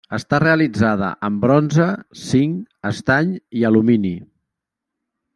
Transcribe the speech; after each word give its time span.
Està 0.17 0.37
realitzada 0.43 1.09
en 1.27 1.35
bronze, 1.43 1.85
zinc, 2.21 2.63
estany 2.91 3.29
i 3.61 3.67
alumini. 3.71 4.15